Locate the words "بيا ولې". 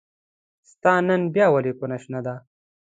1.33-1.71